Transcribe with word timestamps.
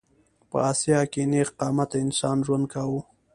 په 0.49 0.57
اسیا 0.71 1.01
کې 1.11 1.21
نېغ 1.31 1.49
قامته 1.59 1.97
انسان 2.05 2.37
ژوند 2.45 2.65
کاوه. 2.73 3.01